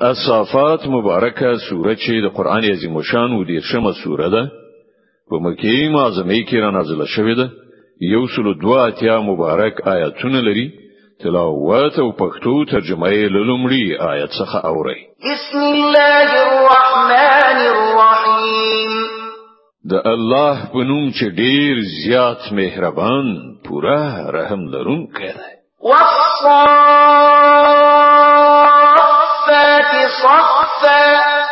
اصافات 0.00 0.80
مبارکه 0.88 1.56
سوره 1.68 1.94
چې 1.96 2.12
د 2.24 2.28
قران 2.34 2.64
عظیم 2.64 3.02
شان 3.02 3.32
و 3.32 3.44
دې 3.44 3.60
شمه 3.72 3.92
سوره 4.04 4.28
ده 4.28 4.42
په 5.30 5.36
مکی 5.40 5.88
معظمه 5.88 6.36
کې 6.46 6.54
را 6.54 6.70
نازله 6.70 7.04
شوې 7.06 7.36
ده 7.36 7.48
یو 8.00 8.26
سلو 8.36 8.54
دوا 8.54 8.86
اتیا 8.86 9.20
مبارک 9.22 9.80
آیاتونه 9.88 10.40
لري 10.40 10.70
تلاوت 11.22 11.98
او 11.98 12.12
پښتو 12.20 12.70
ترجمه 12.72 13.10
یې 13.10 13.28
لومړی 13.28 14.00
آیت 14.12 14.30
څخه 14.30 14.64
اوري 14.64 15.06
بسم 15.32 15.58
الله 15.58 16.28
الرحمن 16.48 17.58
الرحیم 17.74 18.96
د 19.90 19.94
الله 20.06 20.56
په 20.72 20.78
نوم 20.84 21.10
چې 21.10 21.24
ډیر 21.40 21.76
زیات 22.06 22.52
مهربان 22.52 23.24
پورا 23.68 24.02
رحم 24.32 24.60
لرونکی 24.68 25.28
دی 25.40 25.54
وصا 25.90 26.58
والصفات 29.48 30.10
صفا 30.16 31.44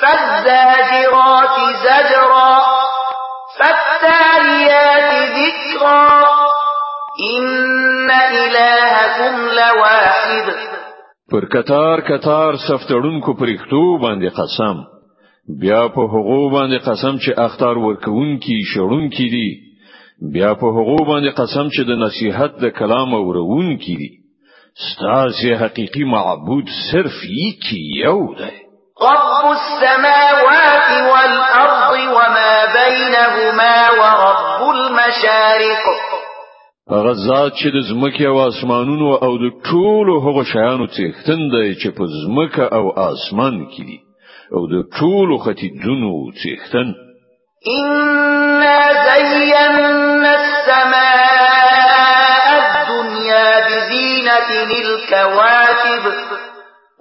فالزاجرات 0.00 1.56
زجرا 1.84 2.60
فالتاليات 3.58 5.12
ذكرا 5.38 6.22
إن 7.34 8.10
إلهكم 8.10 9.36
لواحد 9.46 10.52
پر 11.32 11.44
کتار 11.52 12.00
کتار 12.00 12.54
سفتړونکو 12.68 13.32
پرېکټو 13.40 13.82
باندې 14.02 14.28
قسم 14.40 14.82
بیا 15.60 15.80
په 15.94 16.02
هغو 16.14 16.50
باندې 16.50 16.78
قسم 16.88 17.14
چې 17.18 17.38
اختار 17.44 17.76
ورکوونکي 17.78 18.56
شړونکي 18.74 19.28
دي 19.36 19.48
بیا 20.32 20.54
په 20.54 20.66
هغو 20.78 20.96
باندې 21.12 21.30
قسم 21.40 21.66
چې 21.74 21.82
د 21.90 22.02
نصیحت 22.04 22.58
د 22.64 22.68
کلام 22.80 23.14
اورونکي 23.14 23.96
دي 24.02 24.10
ستاسي 24.76 25.58
حقيقي 25.58 26.04
معبود 26.04 26.68
صرف 26.92 27.24
يكي 27.24 28.00
يوده 28.04 28.50
رب 29.02 29.50
السماوات 29.50 31.12
والأرض 31.12 31.92
وما 32.16 32.54
بينهما 32.72 33.74
ورب 33.90 34.60
المشارق 34.74 35.84
هغه 36.90 37.12
ذات 37.12 37.52
چې 37.52 37.66
د 37.66 37.78
ځمکې 37.90 38.24
او 38.26 38.38
اسمانونو 38.48 39.14
او 39.14 39.32
د 39.38 39.46
ټولو 39.68 40.14
هغو 40.26 40.44
شیانو 40.44 40.86
څښتن 40.86 41.40
دی 41.52 41.74
چې 41.74 41.88
په 41.96 42.04
ځمکه 42.20 42.64
او 42.72 42.84
اسمان 42.96 43.56
کې 43.72 43.82
دي 43.82 43.98
او 44.56 44.66
د 44.72 44.74
ټولو 44.98 45.38
ختیځونو 45.44 46.12
څښتن 46.42 46.88
إِنَّا 47.78 48.80
زَيَّنَّا 49.08 49.88
السَّمَاءَ 50.34 52.68
الدُّنْيَا 52.68 53.50
بِزِينَةٍ 53.68 54.11
زينة 54.40 54.88
للكواكب 54.88 56.14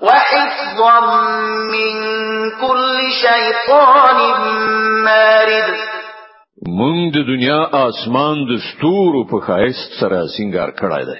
وحفظا 0.01 0.99
من 1.71 1.97
كل 2.61 2.97
شيطان 3.21 4.17
مارد 5.05 5.73
من 6.79 7.11
د 7.11 7.15
دنیا 7.29 7.61
آسمان 7.87 8.35
د 8.49 8.59
ستورو 8.67 9.27
په 9.31 9.39
خایست 9.45 9.89
سره 10.01 10.19
سنگار 10.37 10.69
کړای 10.81 11.05
دی 11.09 11.19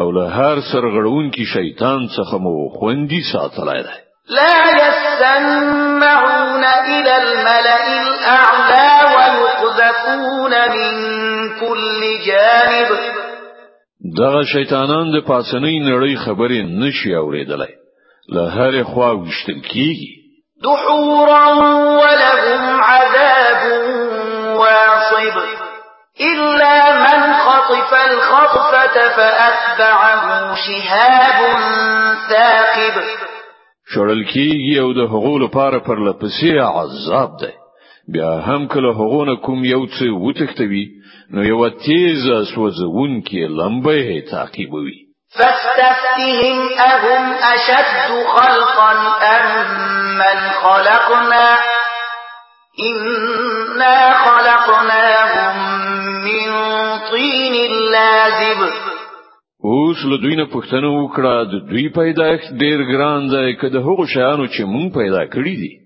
او 0.00 0.10
له 0.16 0.24
هر 0.38 0.56
سرغړون 0.72 1.30
کې 1.30 1.44
شیطان 1.54 2.08
څخه 2.16 2.38
مو 2.38 2.68
خوندي 2.78 3.22
ساتلای 3.32 3.82
دی 3.82 3.96
لا 4.38 4.58
يستمعون 4.82 6.64
الى 6.88 7.16
الملأ 7.16 7.84
الاعلى 8.00 8.88
ويقذفون 9.16 10.52
من 10.76 10.94
كل 11.60 12.18
جانب 12.26 13.25
دغه 14.18 14.42
شیطانان 14.52 15.06
د 15.12 15.20
پاسنۍ 15.28 15.76
نړۍ 15.90 16.14
خبرې 16.24 16.60
نشي 16.80 17.14
اوریدلای 17.14 17.72
له 18.34 18.42
هر 18.56 18.82
خوا 18.82 19.10
وشتل 19.12 19.58
کیږي 19.70 20.10
دحورا 20.64 21.46
ولهم 22.02 22.62
عذاب 22.92 23.60
واصب 24.60 25.36
إلا 26.20 26.76
من 27.04 27.18
خطف 27.44 27.90
الخطفة 28.10 28.96
فأتبعه 29.16 30.24
شهاب 30.64 31.38
ثاقب 32.30 32.94
شړل 33.94 34.20
کیږي 34.32 34.78
او 34.82 34.92
د 34.92 35.00
حقوق 35.10 35.36
لپاره 35.46 35.78
پر 35.78 35.98
لپسې 36.08 36.50
عذاب 36.78 37.30
دی 37.40 37.52
بیا 38.08 38.38
هم 38.40 38.68
کله 38.68 38.92
هغونه 38.94 39.36
کوم 39.44 39.64
یو 39.64 39.82
څه 39.96 40.04
وتښتوي 40.24 40.84
نو 41.34 41.40
یو 41.52 41.60
تیزه 41.86 42.36
سوځونکې 42.52 43.40
لمبه 43.58 43.94
یې 44.08 44.18
تعقیبوي 44.32 44.98
فاستفتهم 45.38 46.56
أهم 46.92 47.24
أشد 47.54 47.90
خلقا 48.36 48.92
أم 49.36 49.46
من 50.20 50.38
خلقنا 50.64 51.48
إنا 52.90 53.96
خلقناهم 54.26 55.56
من 56.26 56.48
طين 57.10 57.54
لازب 57.92 58.60
اوس 59.64 59.96
له 60.10 60.16
دوی 60.22 60.36
نه 60.36 60.46
پوښتنه 60.54 60.88
وکړه 61.00 61.36
د 61.44 61.54
دوی 61.70 61.88
پیدایښت 61.88 62.52
ډیر 62.60 62.78
ګران 62.92 63.28
دی 63.28 63.56
که 63.60 63.68
د 63.68 63.76
هغو 63.76 64.06
شیانو 64.06 64.46
چې 64.46 64.60
مونږ 64.74 64.88
پیدا 64.94 65.26
کړی 65.26 65.54
دي 65.62 65.85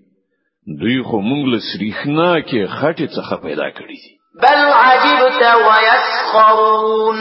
دوی 0.79 1.01
خو 1.07 1.21
مونږ 1.21 1.43
له 1.51 1.59
سریخنا 1.73 2.31
کې 2.49 2.61
خټه 2.75 3.07
څخه 3.17 3.35
پیدا 3.45 3.67
کړی 3.77 3.97
دي 4.03 4.11
بل 4.43 4.59
عجبت 4.85 5.41
ويسخرون 5.67 7.17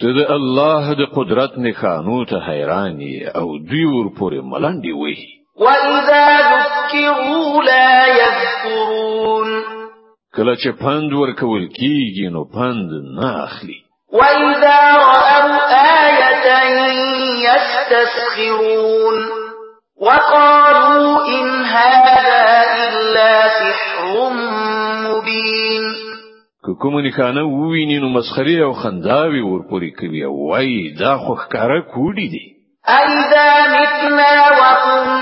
ته 0.00 0.06
د 0.18 0.30
الله 0.36 0.94
د 1.00 1.04
قدرت 1.16 1.52
نه 1.58 1.72
خانو 1.72 2.24
ته 2.24 2.36
حیران 2.48 3.00
او 3.38 3.46
دوی 3.68 3.84
ور 3.84 4.06
پورې 4.16 4.40
ملنډي 4.52 4.92
وي 4.92 5.16
واذا 5.56 6.28
ذكروا 6.52 7.62
لا 7.62 8.06
يذكرون 8.20 9.48
کله 10.34 10.54
چې 10.56 10.68
پند 10.82 11.12
ورکول 11.12 11.68
کیږي 11.78 12.28
نو 12.34 12.44
پند 12.44 12.90
نه 13.18 13.44
اخلي 13.44 13.78
واذا 14.12 14.78
راوا 14.96 15.60
ايه 16.46 17.04
يستسخرون 17.48 19.35
وقالوا 20.00 21.28
إن 21.28 21.64
هذا 21.64 22.40
إلا 22.86 23.48
سحر 23.48 24.12
مبين 25.08 25.82
که 26.66 26.72
کومونیکانه 26.80 27.42
وویني 27.46 27.98
نو 27.98 28.08
مسخري 28.08 28.62
او 28.62 28.72
خنداوي 28.72 29.40
ورپوري 29.40 29.90
کوي 29.90 30.24
وای 30.24 30.94
دا 30.98 31.16
خو 31.18 31.34
ښکارا 31.36 31.80
کوډي 31.94 32.28
دي 32.32 32.44
اذا 32.88 33.48
متنا 33.72 34.32
وكنا 34.58 35.15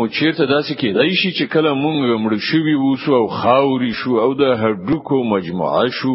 نو 0.00 0.06
چیرته 0.16 0.44
داسې 0.50 0.74
کېدای 0.80 1.14
شي 1.22 1.30
چې 1.38 1.44
کله 1.54 1.70
مونږ 1.78 2.20
مړ 2.24 2.36
شوي 2.50 2.74
وسو 2.82 3.14
او 3.16 3.26
خاوري 3.40 3.90
شو 4.02 4.14
او 4.24 4.30
د 4.38 4.54
هډوکو 4.60 5.18
مجموعه 5.32 5.82
شو 5.98 6.12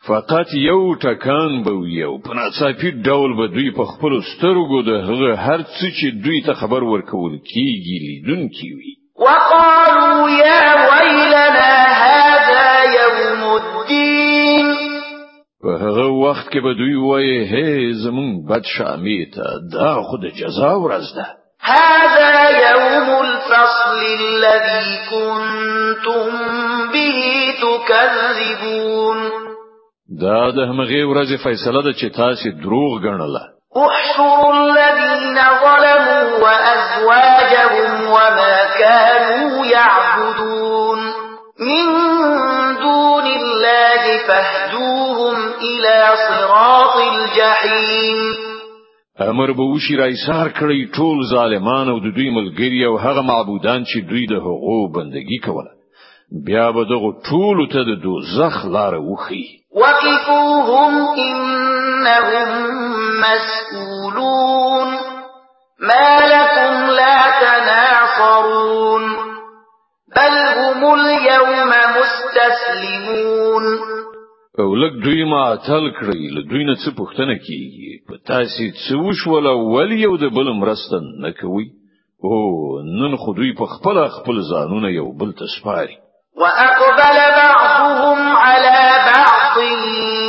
فقط 0.09 0.47
یو 0.55 0.95
ټکان 1.01 1.63
به 1.65 1.73
یو 1.89 2.13
په 2.25 2.31
ناڅاپي 2.39 2.91
ډول 3.05 3.37
به 3.37 3.45
دوی 3.55 3.69
په 3.77 3.85
خپل 3.93 4.13
سترګو 4.31 4.79
د 4.89 4.91
هغه 5.09 5.37
هر 5.47 5.61
څه 5.63 5.87
چې 5.99 6.25
دوی 6.25 6.41
ته 6.47 6.55
خبر 6.55 6.83
ورکول 6.93 7.39
کیږي 7.53 7.97
لیدونکي 8.07 8.69
وي 8.79 8.93
وقالوا 9.25 10.29
يا 10.31 10.65
ويلنا 10.91 11.77
هذا 12.07 12.67
يوم 12.99 13.41
الدين 13.61 14.67
په 15.63 15.71
هغه 15.83 16.07
وخت 16.25 16.53
کې 16.53 16.59
به 16.65 16.73
دوی 16.81 16.97
وایي 16.97 17.39
هي 17.55 17.93
زمون 18.05 18.29
بدشامی 18.49 19.25
ته 19.35 19.45
دا 19.77 19.95
خود 20.09 20.25
جزا 20.41 20.73
ورځ 20.85 21.07
ده 21.17 21.27
هذا 21.61 22.33
يوم 22.69 23.09
الفصل 23.27 23.99
الذي 24.19 24.85
كنتم 25.11 26.31
به 26.93 27.25
تكذبون 27.63 29.44
دا 30.09 30.51
د 30.51 30.59
همغه 30.61 31.05
ورځې 31.11 31.37
فیصله 31.45 31.83
ده 31.83 31.93
چې 31.93 32.09
تاسو 32.17 32.51
دروغ 32.63 32.93
ګڼله 33.01 33.43
احشر 33.77 34.53
الذين 34.57 35.39
ظلموا 35.63 36.25
وازواجهم 36.43 38.07
وما 38.07 38.57
كانوا 38.79 39.65
يعبدون 39.67 40.99
من 41.61 41.87
دون 42.85 43.27
الله 43.41 44.03
فاهدوهم 44.29 45.35
الى 45.63 46.05
صراط 46.29 46.97
الجحيم 47.15 48.19
امر 49.21 49.53
به 49.53 49.63
وشي 49.63 49.97
رايسار 49.97 50.49
کړی 50.51 50.95
ټول 50.97 51.25
ظالمان 51.31 51.89
او 51.89 51.99
د 51.99 52.13
دوی 52.17 52.31
ملګری 52.31 52.85
او 52.87 52.97
هغه 52.99 53.23
معبودان 53.23 53.85
چې 53.85 54.05
دوی 54.11 54.27
د 54.27 54.33
حقوق 54.41 54.95
بندگی 54.95 55.39
کوله 55.39 55.71
بیا 56.47 56.73
به 56.73 56.85
دغه 56.85 57.11
ټول 57.29 57.69
ته 57.73 57.85
د 57.85 58.03
دوزخ 58.03 58.65
لار 58.67 58.95
وخی 58.95 59.64
وقفوهم 59.75 60.95
إنهم 61.19 62.51
مسؤولون 63.27 64.89
ما 65.81 66.15
لكم 66.35 66.75
لا 66.97 67.19
تناصرون 67.45 69.03
بل 70.17 70.35
هم 70.63 70.95
اليوم 70.95 71.71
مستسلمون 71.99 73.65
او 74.59 74.75
لک 74.77 75.05
دوی 75.05 75.25
ما 75.25 75.55
تل 75.67 75.91
کړی 75.99 76.23
ل 76.37 76.49
دوی 76.51 76.65
نه 76.65 76.75
څه 76.85 76.91
پوښتنه 76.99 77.35
کیږي 77.47 77.91
په 78.09 78.15
تاسو 78.27 78.65
څه 78.87 78.95
وشول 78.97 79.47
ول 79.47 79.93
یو 79.93 80.17
د 80.17 80.25
بل 80.37 80.53
مرستن 80.53 81.05
نکوي 81.25 81.69
او 82.25 82.39
نن 83.01 83.17
خو 83.23 83.33
دوی 83.39 83.53
په 83.61 83.67
خپل 83.75 84.05
خپل 84.17 84.41
ځانونه 84.53 84.89
یو 84.89 85.13
بل 85.13 85.33
تسپاري 85.43 85.97
واقبل 86.43 87.19
بعضهم 87.41 88.37
على 88.37 88.94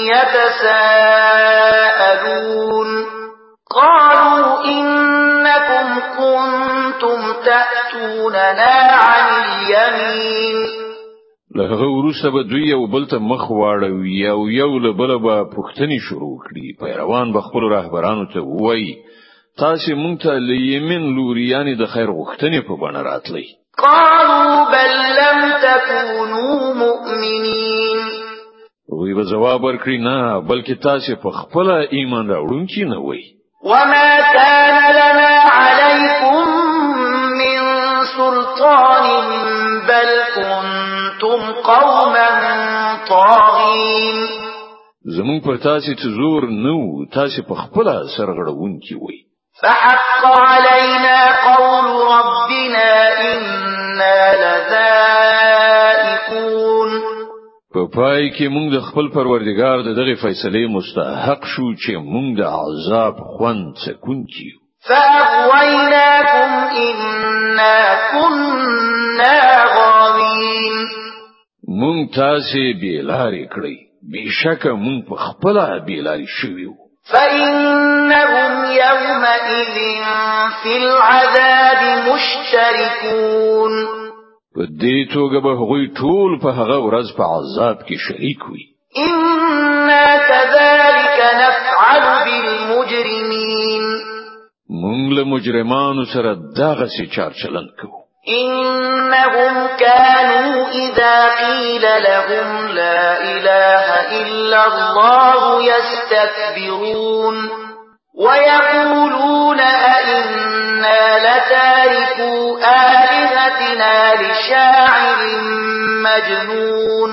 يتساءلون 0.06 2.88
قالوا 3.75 4.66
إنكم 4.66 6.00
كنتم 6.18 7.34
تأتوننا 7.46 8.74
عن 8.90 9.25
اليمين 9.34 10.57
لهغه 11.56 11.84
وروسه 11.84 12.31
به 12.31 12.44
دوی 12.50 12.63
یو 12.68 12.88
بل 12.88 13.07
ته 13.07 13.18
مخ 13.19 13.52
واړوي 13.52 14.12
یو 14.28 14.50
یو 14.50 14.80
له 14.80 14.94
بل 14.94 15.12
به 15.19 15.38
پښتني 15.56 16.00
شروع 16.10 16.40
کړي 16.46 16.66
پیروان 16.80 17.34
به 17.34 17.42
خپل 17.42 17.63
رهبرانو 17.75 18.25
ته 18.34 18.40
وایي 18.40 18.98
تاسو 19.58 19.96
مونږ 19.96 20.22
ته 20.24 20.34
لیمن 20.34 21.16
لوري 21.16 21.48
یعنی 21.50 21.75
د 21.75 21.86
خیر 21.86 22.08
غوښتنې 22.12 22.60
په 22.68 22.74
بڼه 22.84 23.01
راتلی 23.06 23.46
قالوا 23.84 24.66
بل 24.72 24.90
لم 25.22 25.40
تكونوا 25.62 26.74
مؤمنين 26.74 27.35
دوی 29.06 29.13
به 29.13 29.25
جواب 29.30 29.63
ورکړي 29.63 29.98
نه 30.02 30.42
بلکې 30.50 30.75
تاسو 30.84 31.16
په 31.24 31.30
خپل 31.40 31.68
ایمان 31.96 32.30
راوړونکي 32.31 32.86
نه 32.92 32.98
وي 33.00 33.22
وما 33.63 34.10
كان 34.36 34.78
لنا 35.00 35.34
عليكم 35.50 36.48
من 37.42 37.60
سلطان 38.18 39.04
بل 39.90 40.10
كنتم 40.38 41.52
قوما 41.72 42.30
طاغين 43.10 44.18
زمون 45.18 45.40
پر 45.46 45.58
تاسو 45.68 45.94
ته 46.01 46.10
زور 46.22 46.50
نو 46.66 46.80
تاسو 47.18 47.44
په 47.50 47.54
خپل 47.56 47.88
سرغړونکي 48.18 48.96
وي 49.04 49.18
فحق 49.62 50.25
علينا 50.25 51.22
قول 51.48 52.14
او 57.86 57.92
پای 57.92 58.32
کې 58.36 58.48
موږ 58.56 58.68
د 58.76 58.80
خپل 58.88 59.06
پروردگار 59.18 59.78
د 59.88 59.90
دغه 60.00 60.16
فیصله 60.24 60.62
مستحق 60.78 61.42
شو 61.54 61.68
چې 61.84 61.94
موږ 62.14 62.28
د 62.40 62.44
عذاب 62.58 63.16
خوان 63.32 63.60
سکون 63.86 64.20
کیو 64.34 64.58
فاغویناکم 64.90 66.52
انا 66.86 67.80
كنا 68.14 69.38
غاوین 69.76 70.74
موږ 71.82 72.00
تاسو 72.16 72.62
به 72.82 72.94
لارې 73.12 73.46
کړې 73.54 73.76
بشکه 74.14 74.72
موږ 74.86 74.98
په 75.10 75.16
خپل 75.26 75.56
به 75.86 75.98
لارې 76.02 76.26
شویو 76.38 76.74
فإنهم 77.12 78.54
يومئذ 78.82 79.52
في 80.64 80.72
العذاب 80.84 81.80
مشتركون 82.10 84.05
په 84.56 84.63
دې 84.84 84.98
توګه 85.13 85.38
به 85.46 85.52
هغوی 85.60 85.84
ټول 86.00 86.31
په 86.44 86.50
هغه 86.60 86.78
ورځ 86.88 87.07
په 87.18 87.24
عذاب 87.38 87.78
کې 87.88 87.96
شریک 88.06 88.42
وي 88.50 88.63
ان 89.07 89.90
كذلك 90.30 91.19
نفعل 91.44 92.02
بالمجرمين 92.25 93.84
موږ 94.84 95.04
له 95.18 95.24
مجرمانو 95.34 96.04
سره 96.13 96.31
دغه 96.62 96.86
سي 96.96 97.06
چار 97.16 97.31
چلند 97.42 97.69
کوو 97.80 98.00
انهم 98.40 99.54
كانوا 99.84 100.54
اذا 100.84 101.16
قيل 101.42 101.84
لهم 102.08 102.48
لا 102.78 103.01
اله 103.18 103.86
الا 104.22 104.62
الله 104.68 105.38
يستكبرون 105.72 107.38
ويقولون 108.17 109.59
أئنا 109.59 111.00
لتاركوا 111.25 112.57
آلهتنا 112.57 113.95
لشاعر 114.31 115.19
مجنون 116.06 117.12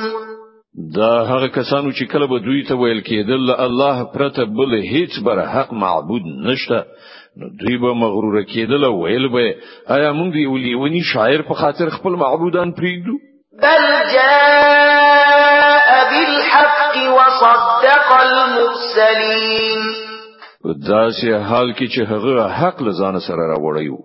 دا 0.94 1.22
هغه 1.22 1.46
کسانو 1.46 1.92
چې 1.92 2.02
کله 2.12 2.26
به 2.26 2.38
دوی 2.38 2.62
ته 2.68 2.74
ویل 2.76 3.02
کېدل 3.02 3.50
الله 3.60 4.04
پرته 4.14 4.44
بل 4.44 4.78
هیڅ 4.92 5.18
بر 5.24 5.42
حق 5.46 5.72
معبود 5.72 6.22
نشته 6.46 6.84
نو 7.36 7.48
دوی 7.60 7.76
به 7.78 7.94
مغرور 7.94 8.42
کېدل 8.44 8.84
ویل 8.84 9.28
به 9.28 9.54
آیا 9.88 10.12
موږ 10.12 10.32
دی 10.32 10.46
ولي 10.76 11.02
شاعر 11.12 11.42
په 11.42 11.54
خاطر 11.54 11.88
خپل 11.90 12.10
معبودان 12.22 12.72
پریږدو 12.78 13.62
بل 13.62 13.84
جاء 14.14 15.50
بالحق 16.12 16.96
وصدق 17.16 18.16
المرسلين 18.20 20.11
دا 20.64 21.10
سه 21.10 21.38
حال 21.38 21.72
کې 21.72 21.86
چې 21.92 22.00
هغه 22.10 22.48
حق 22.48 22.82
لزان 22.82 23.18
سره 23.20 23.44
راوړیو 23.54 23.96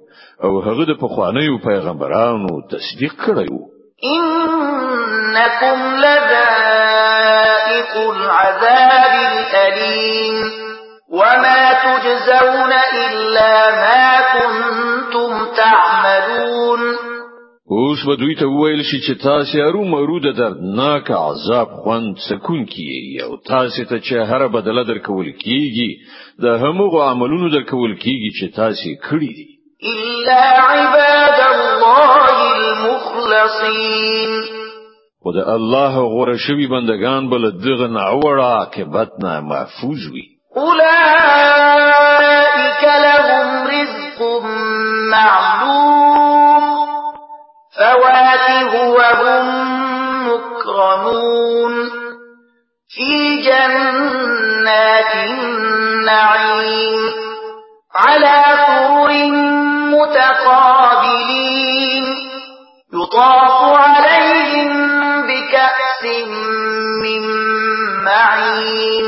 او 0.44 0.62
هغه 0.62 0.86
د 0.86 0.94
پخوانیو 1.00 1.58
پیغمبرانو 1.58 2.62
تصدیق 2.72 3.14
کړیو 3.26 3.60
انکم 4.04 5.78
لذائق 6.04 7.92
العذاب 7.96 9.14
الالم 9.34 10.50
وما 11.10 11.74
تجزون 11.84 12.72
الا 12.76 13.72
ما 13.82 14.14
كنتم 14.34 15.46
تعملون 15.58 17.07
اوس 17.70 18.00
به 18.06 18.16
دوی 18.16 18.36
ته 18.36 18.46
وویل 18.48 18.84
شي 18.84 19.00
چې 19.00 19.22
تاسو 19.24 19.58
هرو 19.62 19.86
مرو 19.86 20.20
د 20.20 20.32
دردناک 20.38 21.12
عذاب 21.12 21.68
خوند 21.84 22.16
سکون 22.30 22.66
کیږي 22.66 23.24
او 23.24 23.38
تاسو 23.38 23.84
ته 23.84 24.00
چې 24.00 24.14
هر 24.30 24.48
بدله 24.48 24.84
درکول 24.84 25.32
کیږي 25.34 25.98
د 26.44 26.46
همغه 26.48 27.04
عملونو 27.10 27.50
درکول 27.50 27.96
کیږي 28.00 28.30
چې 28.40 28.52
تاسو 28.56 28.90
کړی 29.08 29.30
دي 29.40 29.48
الا 29.84 30.42
عباد 30.62 31.40
الله 31.56 32.30
المخلصين 32.58 34.46
او 35.26 35.32
د 35.34 35.38
الله 35.56 35.94
غوړه 36.14 36.38
شوی 36.46 36.68
بندگان 36.68 37.30
بل 37.30 37.52
دغه 37.66 37.88
ناوړه 37.98 38.44
عاقبت 38.44 39.12
نه 39.24 39.40
محفوظ 39.52 40.02
وي 40.14 40.24
اولئک 40.56 42.84
لهم 43.08 43.48
رزق 43.74 44.20
معلوم 45.12 45.87
وهم 48.88 49.48
مكرمون 50.28 51.90
في 52.90 53.42
جنات 53.42 55.16
النعيم 55.44 57.00
على 57.96 58.44
سرر 58.68 59.12
متقابلين 59.98 62.04
يطاف 62.94 63.60
عليهم 63.80 64.72
بكأس 65.28 66.04
من 67.04 67.24
معين 68.04 69.08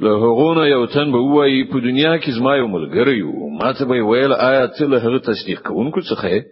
له 0.00 0.10
هغونه 0.14 0.66
یو 0.66 0.86
تن 0.86 1.12
به 1.12 1.18
وای 1.18 1.64
په 1.72 1.78
دنیا 1.84 2.16
کې 2.18 2.30
زما 2.38 2.54
یو 2.56 2.68
ملګری 2.68 3.22
وو 3.24 3.48
ما 3.58 3.72
ته 3.72 3.84
به 3.84 4.02
ویل 4.10 4.32
آیا 4.32 4.66
ته 4.66 4.86
له 4.86 4.98
هغه 4.98 5.18
تصدیق 5.18 5.62
کوونکو 5.66 6.00
څخه 6.00 6.44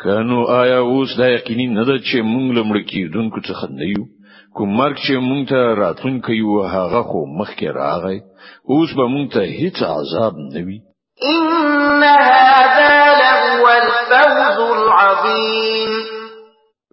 خنو 0.00 0.40
آیا 0.62 0.78
اوس 0.82 1.10
دا 1.18 1.26
یقیني 1.36 1.66
نه 1.76 1.84
ده 1.88 1.96
چې 2.06 2.16
موږ 2.32 2.48
لمړ 2.58 2.78
کېدونکو 2.90 3.38
څخه 3.48 3.66
نه 3.78 3.84
یو 3.94 4.04
کومر 4.58 4.92
چې 5.02 5.12
مونږ 5.28 5.42
ته 5.50 5.60
راتون 5.82 6.14
کوي 6.26 6.42
هغه 6.76 7.02
خو 7.08 7.20
مخکې 7.40 7.66
راغی 7.80 8.18
اوس 8.72 8.90
به 8.98 9.04
مونږ 9.12 9.26
ته 9.34 9.42
هیڅ 9.60 9.78
عذاب 9.96 10.34
نوي 10.54 10.78
ان 11.34 12.02
هذا 12.28 12.96
لهو 13.22 13.66
الفوز 13.74 14.58
العظیم 14.76 15.92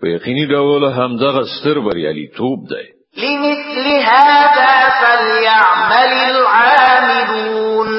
په 0.01 0.05
یقیني 0.15 0.45
ډول 0.53 0.83
همدغه 0.99 1.41
ستر 1.55 1.79
بریالي 1.87 2.27
توپ 2.37 2.59
دی 2.73 2.85
لمثل 3.23 3.87
هذا 4.11 4.71
فليعمل 5.01 6.13
العاملون 6.35 7.89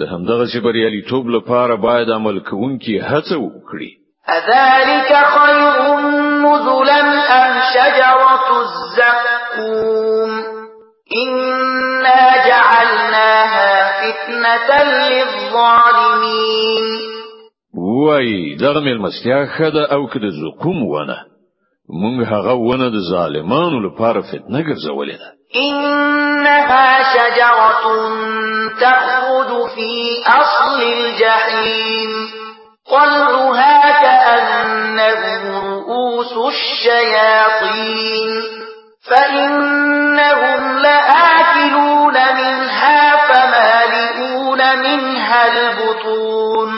د 0.00 0.12
همدغه 0.12 0.60
بریالي 0.68 1.02
توپ 1.12 1.26
لپاره 1.36 1.74
باید 1.86 2.10
عمل 2.18 2.38
کوونکي 2.50 3.00
هڅه 3.10 3.36
وکړي 3.46 3.90
أذلك 4.30 5.10
خير 5.26 5.82
نزلا 6.20 7.00
أم 7.36 7.54
شجرة 7.74 8.46
الزقوم 8.60 10.32
إنا 11.22 12.22
جعلناها 12.48 13.72
فتنة 14.00 14.70
للظالمين 15.08 17.00
وای 18.02 18.28
دغه 18.56 18.80
ملمستیا 18.80 19.46
خده 19.58 19.92
او 19.94 20.06
کده 20.06 20.30
زقوم 20.30 20.82
ونه 20.82 21.26
مونږ 22.02 22.26
هغه 22.32 22.52
ونه 22.52 22.88
د 22.88 22.94
ظالمانو 23.12 23.80
لپاره 23.80 24.20
فتنه 24.20 24.62
ګرځولې 24.62 25.16
ده 25.18 25.34
انها 25.60 27.02
شجره 27.14 27.68
تخرج 28.80 29.48
في 29.74 29.90
اصل 30.26 30.78
الجحيم 30.82 32.10
طلعها 32.90 34.02
كأنه 34.02 35.50
رؤوس 35.58 36.32
الشياطين 36.54 38.30
فإنهم 39.10 40.78
لآكلون 40.78 42.14
منها 42.14 43.16
فمالئون 43.32 44.58
منها 44.58 45.42
البطون 45.46 46.68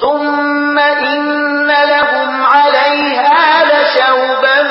ثم 0.00 0.78
إن 0.78 1.66
لهم 1.66 2.42
عليها 2.44 3.64
لشوبا 3.70 4.62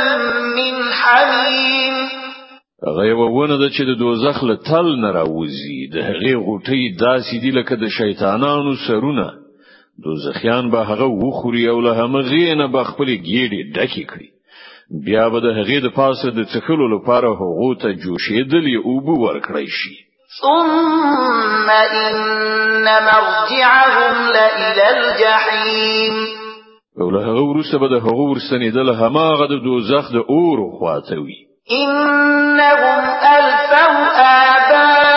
من 0.57 0.93
حميم 0.93 2.09
وونه 3.19 3.55
د 3.57 3.69
چې 3.71 3.81
د 3.83 3.99
دوزخ 3.99 4.43
له 4.43 4.55
تل 4.55 4.87
نه 5.01 5.11
راوځي 5.11 5.79
د 5.93 5.97
هغه 6.09 6.31
غټي 6.47 6.83
داسې 7.05 7.41
دي 7.41 7.51
لکه 7.51 7.75
د 7.75 7.87
شیطانانو 7.97 8.75
سرونه 8.87 9.27
دوزخیان 10.03 10.71
به 10.71 10.77
هغه 10.79 11.03
وخوري 11.03 11.67
او 11.69 11.81
له 11.81 11.93
همغې 11.95 12.55
نه 12.57 12.67
به 12.67 12.83
خپل 12.83 13.05
ګېډې 13.25 13.61
ډکې 13.77 14.03
کړي 14.11 14.29
بیا 15.05 15.29
به 15.29 15.39
د 15.39 15.45
هغې 15.57 15.79
د 15.85 15.87
پاسه 15.97 16.29
د 16.31 16.39
څخلو 16.53 16.85
لپاره 16.95 17.29
هغو 17.41 17.75
ته 17.81 17.89
جوشېدلې 18.03 18.75
اوبه 18.85 19.11
ورکړی 19.25 19.67
شي 19.79 19.95
ثم 20.41 21.69
إن 22.05 22.85
مرجعهم 23.09 24.15
لإلى 24.37 24.83
الجحيم 24.97 26.15
او 27.01 27.09
له 27.11 27.19
هغه 27.21 27.41
وروسته 27.51 27.77
به 27.77 27.87
د 27.87 27.93
هغه 28.05 28.23
ورستنېدل 28.31 28.89
هماغه 29.01 29.45
د 29.47 29.63
دوزخ 29.63 30.11
د 30.13 30.17
اور 30.17 30.59
خواته 30.79 31.17
وي 31.23 31.37
إنهم 31.81 33.03
ألفوا 33.35 33.87
آباءهم 34.53 35.08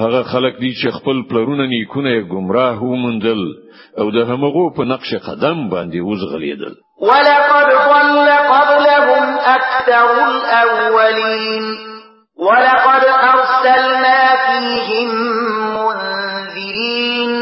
هغه 0.00 0.22
خلک 0.32 0.54
دي 0.60 0.72
چې 0.80 0.88
خپل 0.96 1.22
پلرونه 1.30 1.66
نیکونه 1.66 2.20
گمراه 2.20 2.76
ومندل 2.84 3.42
او 3.98 4.10
د 4.10 4.16
همغو 4.30 4.70
په 4.76 4.84
نقش 4.84 5.14
قدم 5.28 5.68
باندې 5.70 5.98
وزغلیدل 6.10 6.74
ولقد 7.08 7.68
ضل 7.90 8.30
قبلهم 8.52 9.24
اكثر 9.56 10.08
الاولين 10.28 11.64
ولقد 12.48 13.02
ارسلنا 13.32 14.20
فيهم 14.44 15.10
منذرين 15.76 17.32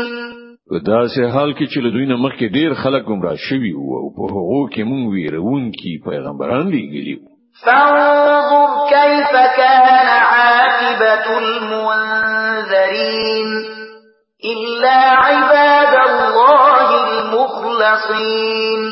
په 0.70 0.78
داسې 0.92 1.22
حال 1.34 1.54
کې 1.54 1.66
چې 1.72 1.78
له 1.80 1.90
دوی 1.90 2.06
نه 2.06 2.16
مخکې 2.16 2.46
ډیر 2.56 2.74
خلک 2.82 3.04
گمراه 3.10 3.36
شوي 3.48 3.72
وو 3.74 3.98
او 4.00 4.06
په 4.18 4.32
هغو 4.34 4.62
کې 4.72 4.82
مونږ 4.90 5.04
ویرون 5.14 5.68
کې 5.72 6.10
پیغمبران 6.10 6.66
لېږلي 6.76 7.16
وو 7.18 7.29
فانظر 7.66 8.70
كيف 8.90 9.32
كان 9.56 9.86
عاقبة 10.08 11.38
المنذرين 11.38 13.48
إلا 14.52 14.94
عباد 14.98 15.94
الله 16.08 16.86
المخلصين 17.08 18.82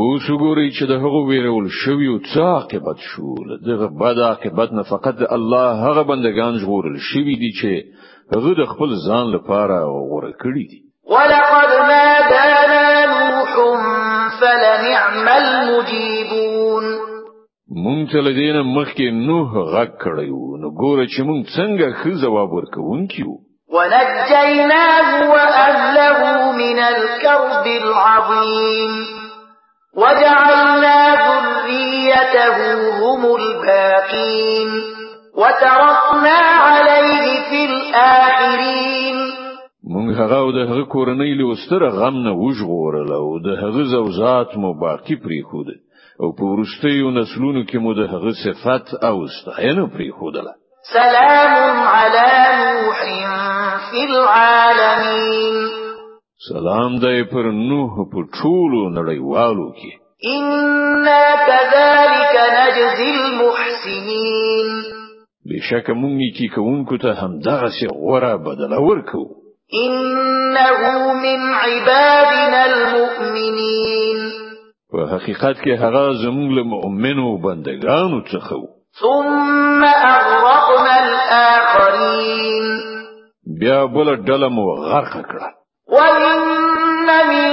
او 0.00 0.08
سګوري 0.26 0.68
چې 0.78 0.84
د 0.90 0.92
هغه 0.92 1.20
ویرول 1.30 1.66
شو 1.70 1.96
یو 2.00 2.18
څاکه 2.20 2.78
بد 2.86 2.98
شو 3.08 3.34
دغه 3.66 3.86
بد 4.00 4.16
عاقبت 4.20 4.70
نه 4.72 4.82
فقط 4.82 5.14
الله 5.32 5.72
هغه 5.86 6.02
بندگان 6.02 6.58
ژغورل 6.58 6.96
شوی 6.98 7.34
دي 7.36 7.50
چې 7.60 7.82
هغه 8.36 8.54
د 8.60 8.62
خپل 8.72 8.90
ځان 9.08 9.26
لپاره 9.36 9.76
غوړ 9.82 10.24
کړی 10.42 10.64
دي 10.70 10.80
ولقد 11.14 11.70
دانا 11.88 12.96
نوح 13.12 13.52
فلنعمل 14.40 15.44
مجيبون 15.68 16.51
مونږ 17.84 18.08
له 18.24 18.32
دین 18.40 18.56
مخکې 18.76 19.06
نوح 19.28 19.50
غږ 19.72 19.90
کړی 20.04 20.28
وو 20.38 20.56
نو 20.62 20.68
ګوره 20.80 21.04
چې 21.12 21.20
مونږ 21.28 21.40
څنګه 21.56 21.86
ښه 22.00 22.10
جواب 22.22 22.50
ورکوونکی 22.52 23.22
وو 23.26 23.36
ونجيناه 23.74 25.08
وأهله 25.34 26.20
من 26.62 26.78
الكرب 26.92 27.64
العظيم 27.82 28.92
وجعلنا 29.96 30.98
ذريته 31.24 32.58
هم 33.00 33.20
الباقين 33.40 34.68
وتركنا 35.40 36.40
عليه 36.68 37.26
في 37.50 37.60
الآخرين 37.70 39.16
مونږ 39.92 40.08
هغه 40.20 40.36
او 40.44 40.50
د 40.56 40.58
هغه 40.70 40.84
کورنۍ 40.94 41.30
له 41.40 41.54
ستر 41.64 41.82
غم 41.98 42.14
نه 42.24 42.32
وژغورل 42.42 43.10
او 43.12 43.38
د 43.46 43.48
هغه 43.62 43.80
زوجات 43.96 44.50
مو 44.60 44.70
باقی 44.80 45.16
پریخوده 45.24 45.74
او 46.22 46.28
په 46.38 46.44
ورستیو 46.52 47.10
نسلونو 47.18 47.62
کې 47.68 47.76
مو 47.84 47.90
د 48.00 48.02
هغه 48.12 48.32
صفات 48.44 48.86
او 49.08 49.16
ستاینه 49.36 49.84
پرې 49.94 50.08
خودله 50.18 50.52
سلام 50.98 51.78
علی 51.96 52.36
نوح 52.66 52.98
فی 53.90 54.00
العالمین 54.10 55.56
سلام 56.50 56.92
دای 57.04 57.24
پر 57.32 57.46
نوح 57.70 57.94
په 58.12 58.20
ټولو 58.38 58.80
نړیوالو 58.98 59.66
کې 59.78 59.92
إنا 60.36 61.24
كذلك 61.46 62.34
نجزي 62.58 63.08
المحسنين 63.20 64.68
بشك 65.52 65.90
مميكي 65.90 66.48
كونكو 66.54 66.96
تهم 66.96 67.38
دغس 67.46 67.78
غرى 68.04 68.34
بدل 68.36 68.72
وركو 68.74 69.24
إنه 69.86 71.12
من 71.22 71.40
عبادنا 71.64 72.64
المؤمنين 72.72 74.41
په 74.92 75.00
حقیقت 75.12 75.56
کې 75.64 75.72
هغه 75.82 76.04
زموږ 76.22 76.48
له 76.56 76.62
مؤمنو 76.74 77.26
بندگانو 77.46 78.18
څخه 78.32 78.54
وو 78.62 78.68
ثم 79.02 79.80
اغرقنا 80.18 80.96
الاخرين 81.06 82.66
بیا 83.60 83.78
بل 83.94 84.08
ډله 84.28 84.48
مو 84.56 84.64
غرق 84.90 85.14
کړه 85.28 85.48
وان 85.96 86.22
من 87.30 87.48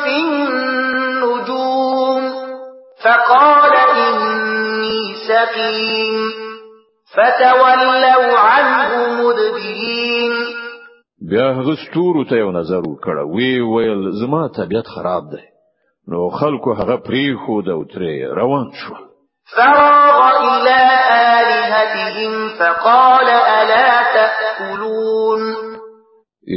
في 0.05 0.15
النجوم 0.27 2.23
فقال 3.05 3.73
إني 4.07 4.99
سقيم 5.31 6.17
فتولوا 7.15 8.31
عنه 8.53 8.91
مدبرين 9.21 10.35
بیا 11.31 11.47
هغه 11.59 11.73
ستورو 11.87 12.23
ته 12.31 12.37
یو 12.43 12.51
نظر 12.61 12.81
وکړه 12.93 13.23
وی 13.35 13.61
ویل 13.73 14.03
زما 14.21 14.43
طبیعت 14.59 14.87
خراب 14.95 15.25
ده 15.33 15.54
نو 16.09 16.29
خلکو 16.29 16.73
هغه 16.79 16.97
پریخو 17.05 17.55
د 17.67 17.71
اوتري 17.81 18.25
روان 18.39 18.65
شو 18.81 18.95
فراغ 19.57 20.43
الى 20.55 20.81
الهتهم 21.45 22.35
فقال 22.59 23.29
الا 23.29 23.87
تاكلون 24.17 25.41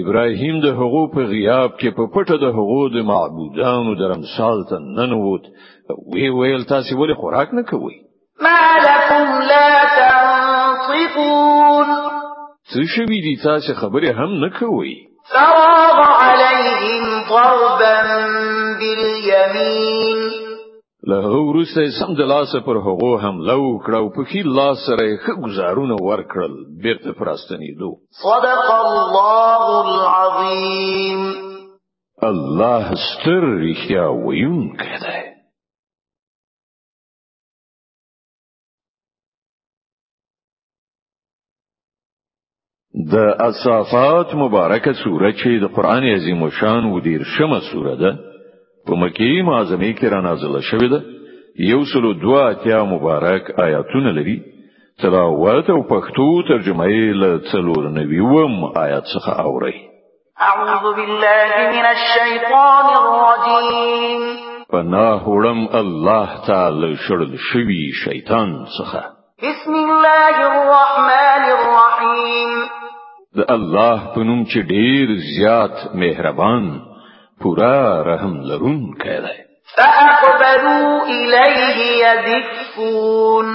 ابراهيم 0.02 0.60
د 0.66 0.76
هغو 0.80 1.06
په 1.16 1.20
غیاب 1.32 1.80
کې 1.80 1.90
په 1.98 2.04
پټه 2.16 2.38
د 2.44 2.54
هغو 2.58 2.84
د 2.96 3.06
معبودانو 3.12 3.96
درمثال 4.02 4.64
ته 4.70 4.80
ننوت 5.00 5.48
وی 6.14 6.30
ویل 6.40 6.66
تاسو 6.74 6.98
ولې 7.00 7.16
خوراک 7.22 7.54
نه 7.60 7.64
کوئ 7.72 7.96
ما 8.44 8.58
لكم 8.90 9.28
لا 9.52 9.70
تنطقون 10.00 11.88
څه 12.72 12.88
شوي 12.96 13.20
دي 13.28 13.36
تاسو 13.48 13.74
خبرې 13.82 14.10
هم 14.20 14.32
نه 14.46 14.50
کوئ 14.60 14.94
فراغ 15.34 15.98
عليهم 16.24 17.04
ضربا 17.30 17.98
باليمين 18.80 20.18
له 21.08 21.28
ورسته 21.48 21.84
سم 22.00 22.16
د 22.20 22.32
لاس 22.32 22.52
پر 22.70 22.76
هغو 22.88 23.12
حمله 23.26 23.58
وکړه 23.72 23.98
او 24.04 24.08
په 24.16 24.22
کې 24.30 24.42
لاس 24.60 24.78
سره 24.88 25.08
خګزارونه 25.28 25.96
ورکړل 26.10 26.54
بیرته 26.88 27.10
پراستنیدو 27.22 27.90
صدق 28.26 28.68
الله 28.74 29.64
العظیم 29.94 31.22
الله 32.34 32.86
ستر 33.08 33.42
رښتیا 33.66 34.06
ویونکی 34.28 34.94
دی 35.08 35.18
د 43.14 43.16
اصافات 43.50 44.34
مبارکه 44.42 44.94
سوره 45.04 45.32
چې 45.32 45.50
د 45.64 45.68
قران 45.76 46.04
عظیم 46.16 46.42
و 46.44 46.50
شان 46.60 46.86
و 46.86 47.00
دیر 47.02 47.24
شمه 47.24 47.60
سوره 47.72 47.96
ده 47.96 48.16
په 48.88 48.96
مکی 49.02 49.42
معظمه 49.42 49.92
کې 50.00 50.04
را 50.14 50.22
نازله 50.22 50.62
شوې 50.70 50.90
ده 50.92 51.02
یو 51.70 51.82
سلو 51.94 52.14
دوا 52.14 52.48
اتیا 52.50 52.84
مبارک 52.92 53.52
آیاتونه 53.66 54.12
لري 54.18 54.42
تلاوت 55.04 55.70
او 55.70 55.84
پښتو 55.92 56.48
ترجمه 56.48 56.86
یې 56.86 57.16
له 57.24 57.40
څلور 57.52 57.88
نویم 57.98 58.56
آیات 58.86 59.04
څخه 59.04 59.40
اوري 59.40 59.74
اعوذ 60.40 60.96
بالله 60.96 61.50
من 61.76 61.86
الشیطان 61.96 62.86
الرجیم 63.02 64.22
پناه 64.72 65.22
وړم 65.24 65.76
الله 65.82 66.30
تعالی 66.48 66.92
شړل 66.96 67.38
شوی 67.52 67.84
شیطان 68.06 68.58
څخه 68.66 69.04
بسم 69.44 69.74
الله 69.74 70.36
الرحمن 70.52 71.48
الرحیم 71.52 72.77
د 73.40 73.46
الله 73.58 73.98
په 74.14 74.20
نوم 74.30 74.40
چې 74.50 74.60
ډیر 74.74 75.06
زیات 75.38 75.74
مهربان 76.04 76.64
پورا 77.46 77.78
رحم 78.10 78.34
لرون 78.52 78.78
کړي 79.02 79.36
فاقبلوا 79.74 80.94
الیه 81.16 81.80
یذکون 82.06 83.48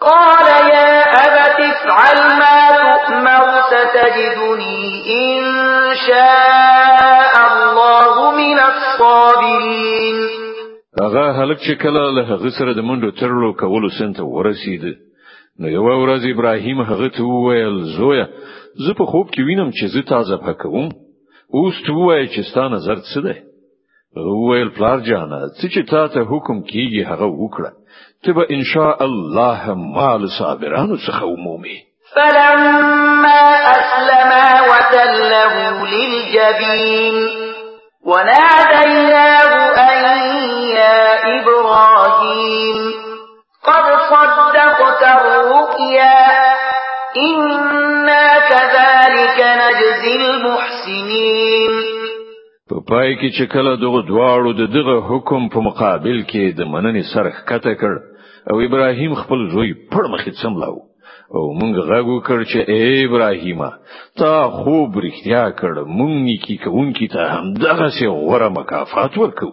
قال 0.00 0.48
يا 0.74 0.92
أبت 1.24 1.59
افعل 1.72 2.18
ما 2.42 2.61
تؤمر 3.07 3.48
ستجدني 3.72 4.87
إن 5.29 5.44
شاء 6.09 7.35
الله 7.53 8.14
من 8.37 8.59
الصابرين 8.72 10.16
هغه 11.00 11.42
هلک 11.44 11.59
چې 11.59 11.83
کله 11.83 12.11
له 12.12 12.22
هغه 12.33 12.48
سره 12.59 12.72
د 12.72 12.81
منډو 12.81 13.11
ترلو 13.20 13.53
کولو 13.55 13.88
سنت 13.98 14.20
ورسید 14.20 14.83
نو 15.61 15.68
یو 15.68 15.85
ورځ 15.85 16.24
ابراهیم 16.33 16.81
هغه 16.81 17.09
ته 17.18 17.22
وویل 17.24 17.79
زویا 17.98 18.26
زه 18.87 18.94
په 18.98 19.05
خوب 19.12 19.31
کې 19.31 19.40
وینم 19.40 19.70
چې 19.70 19.87
زه 19.94 20.03
تازه 20.11 20.37
پکوم 20.37 20.88
اوس 21.58 21.74
ته 21.86 21.92
وای 21.92 22.28
چې 22.28 22.42
ستانه 22.50 22.76
زرد 22.78 23.02
څه 23.14 23.20
ده 23.20 23.34
ویل 24.48 24.68
پلار 24.76 24.98
جانا 25.08 25.38
چې 25.60 25.66
چې 25.74 25.90
تا 25.90 26.08
ته 26.08 26.20
حکم 26.30 26.62
کیږي 26.70 27.02
هغه 27.10 27.26
وکړه 27.42 27.70
ته 28.24 28.32
به 28.32 28.46
ان 28.50 28.62
شاء 28.64 29.02
الله 29.04 29.74
مال 29.74 30.28
صابرانو 30.38 30.96
څخه 31.06 31.22
ومومي 31.22 31.76
فلما 32.14 33.42
اسلم 33.76 34.30
وتله 34.70 35.54
للجبين 35.94 37.14
وناديناه 38.04 39.52
ان 39.90 40.04
يا 40.62 41.02
ابراهيم 41.40 42.78
قد 43.64 43.86
صدقت 44.12 45.02
الرؤيا 45.18 46.40
په 52.70 52.78
پای 52.88 53.14
کې 53.18 53.28
چې 53.38 53.44
کله 53.52 53.70
دغه 53.85 54.00
دواړو 54.11 54.50
د 54.59 54.66
دغه 54.76 54.94
حکم 55.09 55.48
په 55.54 55.61
مقابل 55.66 56.18
کې 56.30 56.54
د 56.59 56.66
مننې 56.72 57.02
سرخ 57.12 57.37
کته 57.48 57.72
کړ 57.80 57.94
او 58.50 58.61
ابراهیم 58.66 59.14
خپل 59.22 59.40
زوی 59.54 59.70
پړ 59.92 60.02
مخې 60.12 60.30
څملاو 60.40 60.78
او 61.35 61.42
مونږ 61.61 61.74
غاغو 61.88 62.16
کړ 62.26 62.38
چې 62.50 62.59
اے 62.72 63.04
ابراهیم 63.09 63.61
تا 64.20 64.30
خوب 64.59 64.98
رښتیا 65.06 65.44
کړ 65.61 65.72
مونږ 65.98 66.14
نیکی 66.28 66.56
کوونکی 66.64 67.09
ته 67.14 67.20
هم 67.35 67.52
دغه 67.66 67.88
سي 68.00 68.06
غوړه 68.06 68.48
مکافات 68.61 69.18
ورکو 69.18 69.50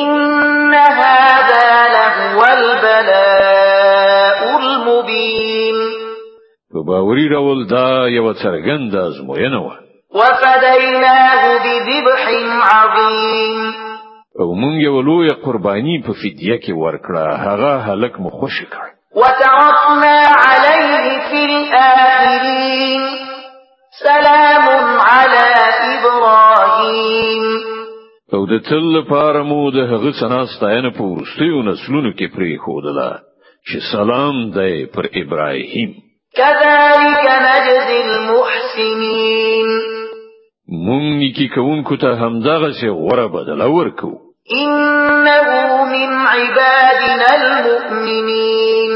ان 0.00 0.78
هذا 0.98 1.66
لهو 1.96 2.46
البلاء 2.60 4.38
المبين 4.60 5.76
په 6.72 6.78
باوري 6.90 7.26
ډول 7.34 7.66
دا 7.66 8.08
یو 8.08 8.34
څرګند 8.34 8.94
ازموینه 9.08 9.62
وه 9.66 9.87
وفديناه 10.18 11.42
بذبح 11.64 12.24
عظيم 12.74 13.58
او 14.40 14.54
مونږ 14.54 14.80
یو 14.82 15.00
لوی 15.02 15.28
قرباني 15.44 15.96
په 16.06 16.12
فدیه 16.12 16.58
کې 16.66 16.72
ورکړه 16.84 17.24
هغه 17.46 17.72
هلک 17.88 18.20
مو 18.20 18.30
خوشی 18.30 18.66
کړ 18.74 18.86
وتعقنا 19.16 20.18
عليه 20.44 21.04
في 21.30 21.40
الآخرين 21.50 23.02
سلام 24.02 24.96
على 24.98 25.48
إبراهيم 25.96 27.42
او 28.34 28.46
د 28.46 28.58
تل 28.68 28.84
لپاره 28.98 29.42
مو 29.42 29.70
د 29.70 29.76
هغه 29.92 30.12
سنا 30.20 30.46
ستاینه 30.56 30.90
په 30.90 31.02
ورستیو 31.02 31.62
نسلونو 31.62 32.12
کې 32.12 32.26
پری 32.36 32.56
خودله 32.64 33.18
چې 33.70 33.78
سلام 33.92 34.50
دی 34.50 34.86
پر 34.94 35.04
ابراهیم 35.14 35.94
كذلك 36.36 37.24
نجزي 37.46 38.00
المحسنين 38.06 39.87
مونږ 40.76 41.04
نیکی 41.20 41.46
کوونکو 41.48 41.96
ته 41.96 42.16
همدغه 42.16 42.72
شی 42.80 42.88
غوره 42.88 43.28
بدله 43.28 43.64
ورکو 43.66 44.10
انه 44.52 45.40
من 45.92 46.10
عبادنا 46.14 47.30
المؤمنین 47.34 48.92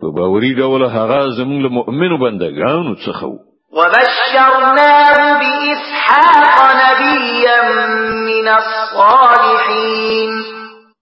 په 0.00 0.10
باوري 0.10 0.54
ډول 0.56 0.82
هغه 0.82 1.30
زموږ 1.36 1.62
مؤمنو 1.72 2.18
بندگانو 2.18 2.94
څخه 2.94 3.22
وو 3.24 3.38
وبشرناه 3.72 5.14
بإسحاق 5.40 6.56
نبيا 6.82 7.86
من 8.10 8.48
الصالحين 8.48 10.30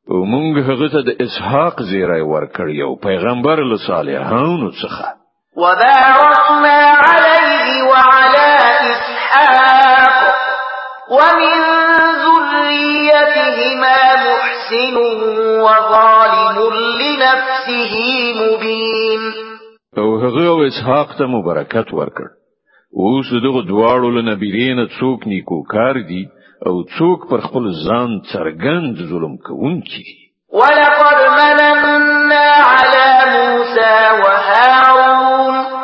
ومونږ 0.08 0.56
هغه 0.70 0.88
ته 0.88 1.02
د 1.08 1.16
اسحاق 1.22 1.82
زیری 1.82 2.20
ورکړ 2.22 2.68
یو 2.68 2.94
پیغمبر 2.96 3.60
له 3.68 3.76
صالحانو 3.86 4.70
څخه 4.70 5.14
وباركنا 5.56 6.80
عليه 6.98 7.82
وعلى 7.82 8.37
إسحاق 9.30 10.34
ومن 11.10 11.54
ذريتهما 12.24 14.00
محسن 14.26 14.96
وظالم 15.64 16.56
لنفسه 17.02 17.92
مبين 18.42 19.20
او 19.98 20.16
هغه 20.18 20.46
او 20.48 20.56
اسحاق 20.66 21.18
ته 21.18 21.26
مبارکت 21.26 21.88
ورکړ 21.94 22.26
او 22.96 23.02
اوس 23.14 23.30
دغه 23.42 23.62
دواړو 23.70 24.08
له 24.16 24.22
نبیرین 24.32 24.86
څوک 25.00 25.26
نیکو 25.26 25.62
کار 25.72 25.94
دی 26.08 26.24
او 26.66 26.82
څوک 26.98 27.28
پر 27.30 27.40
خپل 27.46 27.64
ځان 27.86 28.20
څرګند 28.32 28.96
ظلم 29.10 29.36
کوونکی 29.46 30.04
ولقد 30.52 31.18
مننا 31.38 32.44
على 32.74 33.06
موسى 33.34 33.96
وهارون 34.22 35.77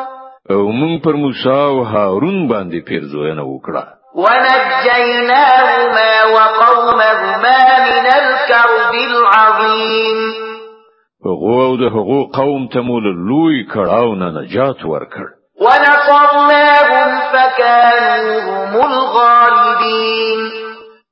او 0.53 0.57
موږ 0.79 0.97
پر 1.05 1.13
موسی 1.21 1.49
او 1.51 1.85
هارون 1.91 2.35
باندې 2.49 2.81
پیرزوینه 2.89 3.43
وکړه 3.43 3.85
ونجيناهما 4.15 6.25
وقومهما 6.37 7.61
من 7.85 8.07
الكرب 8.21 8.95
العظيم 9.11 10.19
هغه 11.29 11.77
د 11.83 11.95
هغو 11.95 12.19
قوم 12.35 12.67
ته 12.75 12.81
مول 12.89 13.05
لوی 13.29 13.57
کړهو 13.73 14.15
نه 14.23 14.29
نجات 14.41 14.85
ورکړ 14.85 15.27
ونصرناهم 15.61 17.09
فكانوا 17.37 18.35
هم 18.51 18.83
الغالبين 18.89 20.39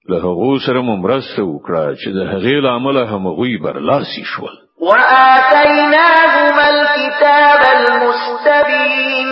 له 0.08 0.16
هغو 0.26 0.50
سره 0.66 0.82
مرسته 0.82 1.42
وکړه 1.42 1.96
چې 1.96 2.08
د 2.18 2.30
هغې 2.32 2.56
لامل 2.68 2.98
هم 3.04 3.28
غوي 3.40 3.56
برلاسي 3.68 4.24
شول 4.34 4.61
وآتيناهما 4.82 6.64
الكتاب 6.70 7.60
المستبين 7.78 9.28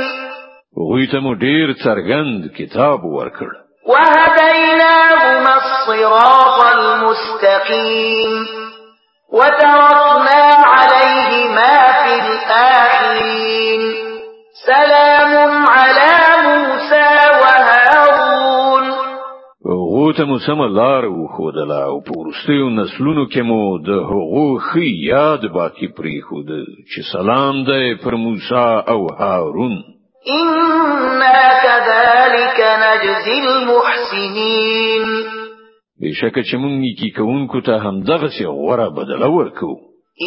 وغوی 0.77 1.07
ته 1.07 1.19
مو 1.21 2.49
كتاب 2.59 3.05
وركر 3.05 3.49
وهديناهما 3.87 5.55
الصراط 5.57 6.75
المستقيم 6.75 8.47
وتركنا 9.33 10.43
عليهما 10.75 11.77
في 12.03 12.15
الآخرين 12.15 13.83
سلام 14.67 15.67
على 15.67 16.30
هغه 20.11 20.17
ته 20.17 20.25
مو 20.25 20.39
سم 20.39 20.63
لار 20.75 21.05
وښودله 21.07 21.83
او 21.91 22.01
په 22.07 22.13
ورستیو 22.19 22.69
نسلونو 22.71 23.27
کې 23.31 23.43
مو 23.43 23.79
د 23.79 23.91
هغو 24.11 24.59
خي 24.59 24.89
یاد 25.07 25.45
باقی 25.55 25.89
پرې 25.99 26.23
خود 26.29 26.49
چې 26.91 27.01
سلام 27.13 27.65
دې 27.67 28.03
پر 28.03 28.15
موسی 28.15 28.85
او 28.95 29.07
هارون 29.19 29.75
إنا 30.31 31.43
كذلك 31.65 32.59
نجزي 32.83 33.39
المحسنين 33.49 35.07
بشکه 36.03 36.43
چې 36.49 36.55
مونږ 36.63 36.75
نیکی 36.85 37.11
کوونکو 37.17 37.61
ته 37.61 37.79
هم 37.79 38.03
دغه 38.03 38.29
څه 38.39 38.45
غوړه 38.45 38.89
بدله 38.99 39.29
ورکو 39.31 39.71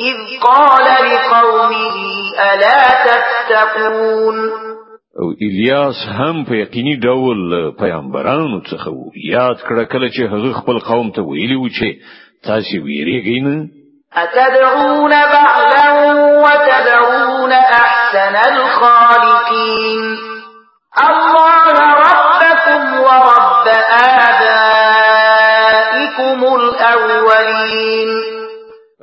إِذْ 0.08 0.18
قَالَ 0.42 0.86
لِقَوْمِهِ 1.10 1.96
أَلَا 2.54 2.82
تَتَّقُونَ 3.08 4.38
او 5.20 5.26
الیاس 5.46 5.94
هم 6.18 6.44
په 6.44 6.54
یقیني 6.60 6.94
ډول 7.06 7.40
پیغمبرانو 7.82 8.60
څخه 8.60 8.90
و 8.90 9.12
یاد 9.32 9.58
کړه 9.68 9.84
کله 9.84 10.08
چې 10.08 10.22
هغه 10.32 10.52
خپل 10.62 10.78
قوم 10.88 11.10
ته 11.18 11.22
ویلي 11.28 11.56
و 11.60 11.68
چې 11.68 12.02
تاسو 12.50 12.82
ویریږئ 12.84 13.42
نه 13.44 13.68
اتدعون 14.16 15.12
بعلا 15.34 15.88
وتدعون 16.46 17.52
احسن 17.52 18.34
الخالقين 18.42 20.04
الله 21.10 21.64
ربكم 21.72 22.94
ورب 23.06 23.51
رب 23.62 23.68
آبائكم 24.04 26.40
الأولين 26.54 28.10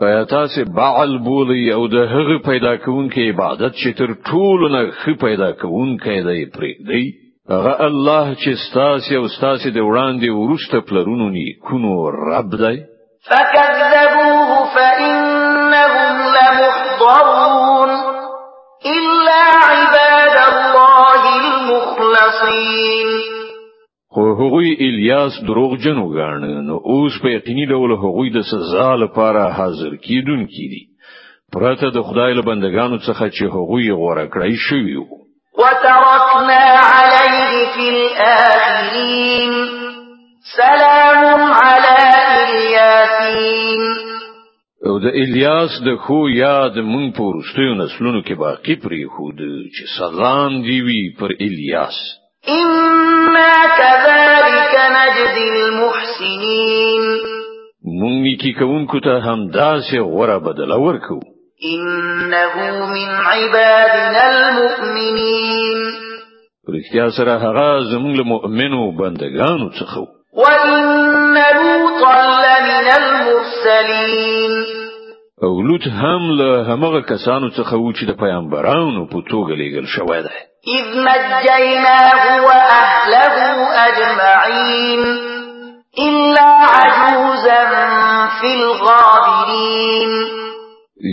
ایا 0.01 0.23
تاسو 0.25 0.63
بعل 0.77 1.17
بولی 1.23 1.71
او 1.71 1.87
د 1.87 1.93
هغه 1.95 2.37
پیدا 2.45 2.71
عبادت 3.17 3.73
چې 3.75 3.89
تر 3.97 4.07
ټولو 4.29 4.67
نه 4.75 4.91
خې 5.03 5.17
پیدا 5.23 5.51
دی 5.51 6.45
پرې 6.55 6.75
دی 6.87 7.05
هغه 7.51 7.73
الله 7.85 8.25
چې 8.35 8.47
او 9.15 9.25
د 9.73 9.81
وړاندې 9.87 10.29
ورسته 10.29 10.79
پلرونو 10.81 11.31
کونو 11.69 12.09
رب 12.09 12.55
دی 12.57 12.77
فكذبوه 13.27 14.65
فإنهم 14.75 16.15
لمحضرون 16.37 17.89
إلا 18.85 19.41
عباد 19.65 20.35
الله 20.51 21.23
المخلصين 21.45 22.98
خو 24.19 24.25
هغوی 24.25 24.75
الیاس 24.79 25.31
دروغ 25.47 25.75
جن 25.77 25.99
وګاڼه 26.03 26.51
نو 26.69 26.75
اوس 26.91 27.11
په 27.21 27.27
یقیني 27.29 27.65
ډول 27.71 27.91
هغوی 27.91 28.29
د 28.31 28.41
سزا 28.41 28.95
لپاره 28.95 29.49
حاضر 29.57 29.95
کیدونکي 29.95 30.65
دي 30.73 30.83
پرته 31.53 31.89
د 31.91 32.01
خدای 32.01 32.33
له 32.33 32.41
بندگانو 32.41 32.97
څخه 32.97 33.29
چې 33.35 33.43
هغوی 33.43 33.91
غوړه 33.91 34.25
کړی 34.35 34.55
شوی 34.69 34.95
وو 34.95 35.15
وترکنا 35.59 36.65
علیه 36.95 37.53
فی 37.75 37.85
الاخرین 37.95 39.53
سلام 40.55 41.41
علی 41.63 41.95
الیاسین 42.23 43.81
او 44.87 44.99
د 45.05 45.07
الیاس 45.23 45.79
د 45.85 45.95
خو 46.03 46.29
یاد 46.29 46.77
مون 46.91 47.11
پورستیو 47.17 47.73
نسلونو 47.83 48.21
کې 48.23 48.35
باقی 48.45 48.75
پری 48.75 49.05
خود 49.07 49.37
چې 49.45 49.97
سلام 49.99 50.61
دی 50.67 50.81
وی 50.87 51.01
پر 51.19 51.35
الیاس 51.49 51.99
ان 52.47 53.18
إنا 53.35 53.53
كذلك 53.79 54.73
نجزي 54.93 55.49
المحسنين 55.65 57.01
مون 58.01 58.21
نیکی 58.21 58.51
کوونکو 58.59 58.99
ته 58.99 59.17
هم 59.25 59.49
داسې 59.51 59.99
غوړه 59.99 60.43
بدله 60.47 60.77
ورکو 60.79 61.17
انه 61.73 62.55
من 62.93 63.09
عبادنا 63.11 64.25
المؤمنين 64.29 65.77
رښتیا 66.69 67.07
سره 67.17 67.31
هغه 67.31 67.79
زموږ 67.93 68.17
له 68.17 68.23
مؤمنو 68.23 68.91
بندگانو 68.91 69.69
څخه 69.69 69.97
وان 70.33 71.37
لوطا 71.37 72.27
لمن 72.45 72.87
المرسلين 73.01 74.51
او 75.43 75.61
لوط 75.61 75.87
هم 75.87 76.31
له 76.31 76.73
هغه 76.73 77.01
کسانو 77.01 77.49
څخه 77.49 77.73
و 77.73 77.93
چې 77.93 78.05
د 78.07 78.11
پیغمبرانو 78.17 79.07
په 79.07 79.17
توګه 79.31 79.53
لیږل 79.61 79.85
شوی 79.95 80.21
دی 80.21 80.48
إذ 80.77 80.85
نجيناه 81.01 82.23
وأهله 82.47 83.35
أجمعين 83.87 85.01
إلا 86.07 86.43
عجوزا 86.43 87.63
في 88.41 88.49
الغابرين 88.61 90.09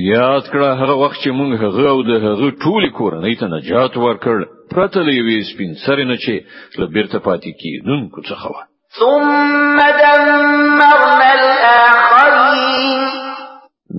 یاد 0.05 0.43
کړه 0.51 0.73
هغه 0.83 0.95
وخت 0.95 1.17
چې 1.21 1.29
موږ 1.31 1.61
هغه 1.61 1.89
او 1.91 2.03
د 2.03 2.11
هغه 2.25 2.51
ټول 2.65 2.83
کورنۍ 2.99 3.35
ته 3.41 3.47
نجات 3.47 3.97
ورکړ 3.97 4.37
پرته 4.73 5.01
له 5.01 5.13
یوې 5.13 5.55
سپین 5.55 5.71
سره 5.87 6.05
نه 6.05 6.17
چې 6.17 6.35
له 6.81 6.87
بیرته 6.87 7.19
پاتې 7.19 7.51
کیدونکو 7.63 8.21
څخه 8.23 8.47
و 8.47 8.55
ثم 8.99 9.77
دمرنا 10.03 11.29
الآخرين 11.39 13.01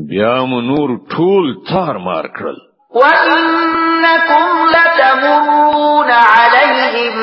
بیا 0.10 0.36
مو 0.50 0.62
نور 0.62 0.90
ټول 1.14 1.56
تار 1.72 1.98
مار 1.98 2.26
کړل 2.38 2.58
وإن 2.96 3.77
إنكم 3.98 4.50
لتمرون 4.78 6.12
عليهم 6.12 7.16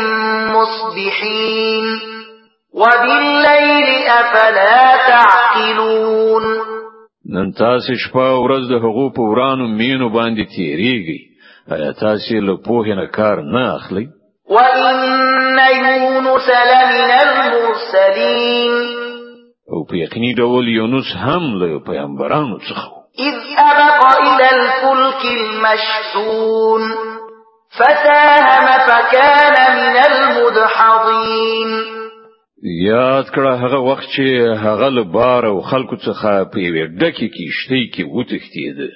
مصبحين 0.56 1.84
وبالليل 2.74 3.88
أفلا 4.08 4.96
تعقلون 5.08 6.42
نن 7.34 7.52
تاسو 7.52 7.94
شپه 8.04 8.30
ورځ 8.44 8.64
د 8.72 8.74
هغو 8.84 9.06
په 9.16 9.22
ورانو 9.30 9.66
مینو 9.78 10.08
باندې 10.08 10.44
تیریږي 10.56 11.18
آیا 11.74 11.90
تاسو 12.04 12.34
له 12.46 12.54
پوهې 12.66 12.92
نه 13.00 13.06
کار 13.16 13.36
نه 13.54 13.62
اخلي 13.76 14.06
وان 14.50 15.56
یونس 16.00 16.48
لمن 16.72 17.12
المرسلین 17.26 18.74
او 19.72 19.78
په 19.88 19.94
یقیني 20.04 20.34
ډول 20.40 20.68
یونس 20.78 21.16
هم 21.22 21.44
له 21.62 21.80
پیغمبرانو 21.90 22.58
څخه 22.58 23.03
إذ 23.18 23.32
أبق 23.58 24.18
إلى 24.20 24.48
الفلك 24.50 25.20
المشحون 25.24 26.82
فتاهم 27.78 28.66
فكان 28.88 29.56
من 29.76 29.96
المدحضين 30.14 31.68
یاد 32.84 33.24
کړه 33.24 33.52
هغه 33.52 33.78
وخت 33.78 34.02
چې 34.02 34.56
هغه 34.62 34.88
لبار 34.88 35.46
او 35.46 35.60
خلکو 35.60 35.96
څخه 35.96 36.44
په 36.52 36.58
یوه 36.58 36.86
ډکی 37.00 37.28
کې 37.30 37.54
شته 37.60 37.80
کې 37.94 38.04
وتښتید 38.04 38.90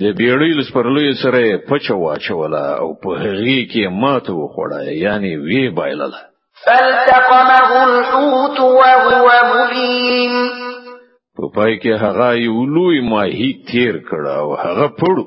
د 0.00 0.04
بیړۍ 0.18 0.50
لسپرلې 0.58 1.22
سره 1.22 1.56
پچو 1.68 1.98
واچوله 2.00 2.66
او 2.78 2.94
په 3.02 3.10
هغه 3.22 3.66
کې 3.72 3.92
ماته 4.02 4.32
وخوړه 4.32 4.84
یعنی 4.88 5.36
وی 5.36 5.68
بایلله 5.70 6.16
فالتقمه 6.64 7.84
الحوت 7.84 8.60
وهو 8.60 9.30
مليم 9.54 10.71
په 11.38 11.42
پای 11.56 11.72
کې 11.82 11.92
هغه 12.04 12.28
یو 12.46 12.56
لوی 12.74 12.98
ماهی 13.10 13.50
تیر 13.70 13.94
کړه 14.08 14.32
او 14.42 14.48
هغه 14.64 14.86
پړو 15.00 15.24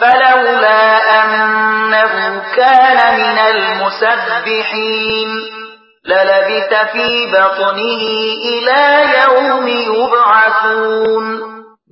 فلولا 0.00 0.80
انه 1.18 2.08
كان 2.56 3.00
من 3.20 3.38
المسبحين 3.56 5.30
للبث 6.10 6.72
في 6.92 7.08
بطنه 7.34 8.02
الى 8.50 8.82
يوم 9.20 9.66
يبعثون 9.68 11.24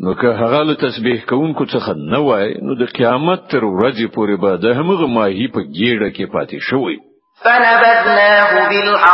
نو 0.03 0.15
که 0.15 0.29
هغه 0.41 0.63
له 0.63 0.75
تسبیح 0.75 1.25
کوونکو 1.29 1.65
څخه 1.65 1.93
نه 2.13 2.19
وای 2.25 2.55
نو 2.63 2.75
د 2.75 2.85
قیامت 2.97 3.41
تر 3.51 3.61
ورځې 3.65 4.07
پورې 4.17 4.37
به 4.43 4.57
د 4.57 4.65
همغه 4.79 5.07
ماهی 5.07 5.49
په 5.49 5.61
ګیډه 5.79 6.09
کې 6.17 6.33
پاتې 6.35 6.59
شوی 6.71 6.97
فنبذناه 7.45 8.69
بالعراء 8.69 9.09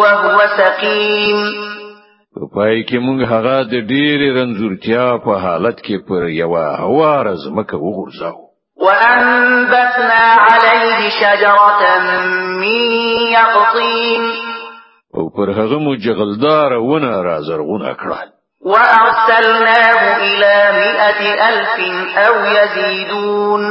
وهو 0.00 0.38
سقيم 0.58 1.69
په 2.40 2.46
پای 2.56 2.78
کې 2.88 2.98
موږ 3.06 3.18
هغه 3.32 3.56
د 3.72 3.74
ډېرې 3.92 4.28
رنځورتیا 4.38 5.06
په 5.24 5.32
حالت 5.44 5.76
کې 5.86 5.96
پر 6.08 6.22
یوه 6.42 6.64
هوار 6.82 7.26
زمکه 7.44 7.76
وغورځاو 7.84 8.38
وأنبتنا 8.86 10.24
عليه 10.48 11.00
شجرة 11.20 11.82
من 12.62 12.80
يقطين 13.38 14.22
او 15.16 15.24
پر 15.36 15.48
هغه 15.58 15.78
مو 15.84 15.92
جغلدار 16.04 16.72
ونه 16.72 17.12
را 17.26 17.36
زرغونه 17.48 17.90
کړه 18.00 18.20
وارسلناه 18.72 20.00
الى 20.30 20.56
مئة 20.82 21.20
الف 21.50 21.72
او 22.28 22.34
يزيدون 22.58 23.62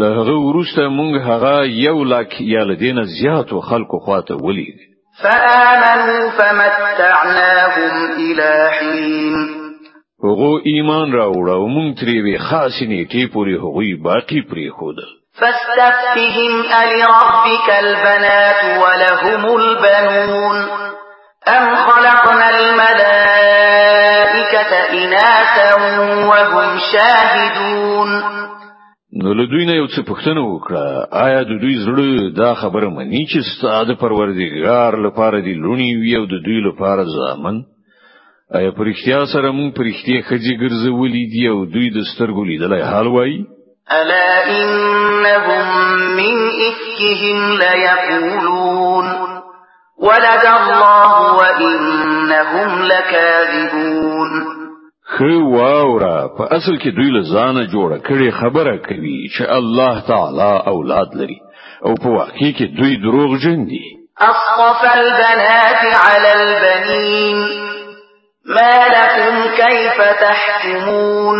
له 0.00 0.08
هغه 0.18 0.34
ورسته 0.48 0.82
مونږ 0.98 1.12
هغه 1.30 1.54
یو 1.86 2.04
لک 2.04 2.30
یا 2.52 2.62
لدین 2.70 2.98
زیات 3.04 3.48
خلکو 3.70 3.96
خواته 3.98 4.34
ولید 4.36 4.93
فآمنوا 5.22 6.30
فمتعناهم 6.30 8.10
إلى 8.16 8.70
حين 8.78 9.34
هغو 10.24 10.58
ایمان 10.66 11.12
را 11.12 11.26
وړه 11.28 11.52
او 11.52 11.66
مونږ 11.68 11.88
ترې 12.00 12.18
وی 12.24 12.38
خاص 12.38 12.82
نیټه 12.90 13.22
پورې 13.34 13.54
هغوی 13.64 13.94
باقی 13.94 14.40
پرې 14.50 14.70
خود 14.78 14.96
فاستفتهم 15.40 16.52
ألربك 16.82 17.68
البنات 17.70 18.60
ولهم 18.82 19.42
البنون 19.60 20.68
أم 21.48 21.74
خلقنا 21.76 22.50
الملائكة 22.50 23.02
إناثا 24.92 25.74
وهم 26.26 26.78
شاهدون 26.92 28.43
نو 29.18 29.32
له 29.38 29.44
دوی 29.50 29.64
نه 29.66 29.74
یو 29.74 29.86
څه 29.86 30.00
پوښتنه 30.10 30.40
وکړه 30.44 30.84
آیا 31.26 31.42
د 31.50 31.52
دوی 31.62 31.74
زړه 31.86 32.06
دا 32.40 32.54
خبره 32.62 32.88
مانی 32.94 33.20
چې 33.32 33.38
ستاده 33.50 33.94
پروردګار 34.04 34.92
لپاره 35.06 35.40
دی 35.44 35.54
لونی 35.64 35.90
وی 36.02 36.14
او 36.20 36.24
د 36.32 36.36
دوی 36.46 36.58
لپاره 36.68 37.04
ځامن 37.16 37.60
آیا 38.58 38.70
پرختیا 38.78 39.20
سره 39.34 39.50
مون 39.58 39.70
پرختي 39.76 40.16
خځې 40.28 40.52
ګرځولې 40.62 41.22
دی 41.34 41.44
او 41.48 41.64
دوی 41.74 41.88
د 41.90 42.02
سترګو 42.12 42.44
لیدلای 42.48 42.82
حال 42.92 43.06
وای 43.06 43.44
الا 43.98 44.26
انهم 44.58 45.64
من 46.20 46.34
افكهم 46.70 47.38
لا 47.62 47.72
يقولون 47.90 49.06
ولد 50.08 50.44
الله 50.56 51.32
وانهم 51.38 52.82
لكاذبون 52.82 54.53
خو 55.16 55.30
واورا 55.56 56.18
په 56.36 56.42
اصل 56.56 56.74
کې 56.82 56.90
دوی 56.96 57.10
له 57.16 57.22
ځانه 57.34 57.62
جوړه 57.74 57.98
کړي 58.08 58.28
خبره 58.40 58.74
کوي 58.88 59.20
چې 59.34 59.42
الله 59.58 59.94
تعالی 60.10 60.52
اولاد 60.72 61.10
لري 61.20 61.38
او 61.86 61.92
په 62.02 62.08
واقع 62.18 62.48
کې 62.58 62.66
دوی 62.78 62.92
دروغ 63.04 63.30
جن 63.44 63.64
دي 63.70 63.84
اصطفى 64.30 64.90
البنات 65.06 65.82
على 66.04 66.30
البنين 66.42 67.36
ما 68.56 68.76
لكم 68.96 69.34
كيف 69.62 69.98
تحكمون 70.24 71.38